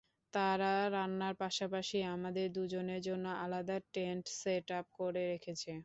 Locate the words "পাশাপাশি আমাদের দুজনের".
1.41-3.01